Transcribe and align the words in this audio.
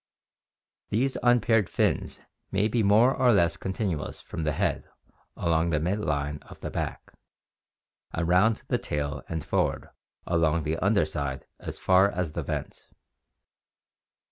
These 0.89 1.15
unpaired 1.21 1.69
fins 1.69 2.21
may 2.51 2.67
be 2.67 2.81
more 2.81 3.13
or 3.13 3.31
less 3.31 3.55
continuous 3.55 4.19
from 4.19 4.41
the 4.41 4.53
head 4.53 4.89
along 5.37 5.69
the 5.69 5.79
mid 5.79 5.99
line 5.99 6.39
of 6.49 6.59
the 6.61 6.71
back, 6.71 7.13
around 8.15 8.63
the 8.67 8.79
tail 8.79 9.21
and 9.29 9.43
forward 9.45 9.89
along 10.25 10.63
the 10.63 10.77
under 10.77 11.05
side 11.05 11.45
as 11.59 11.77
far 11.77 12.09
as 12.09 12.31
the 12.31 12.41
vent. 12.41 12.89